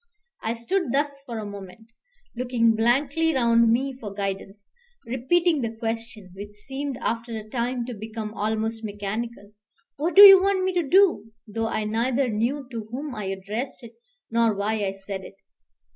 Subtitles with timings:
[0.41, 1.91] I stood thus for a moment,
[2.35, 4.71] looking blankly round me for guidance,
[5.05, 9.51] repeating the question, which seemed after a time to become almost mechanical,
[9.97, 13.83] "What do you want me to do?" though I neither knew to whom I addressed
[13.83, 13.93] it
[14.31, 15.35] nor why I said it.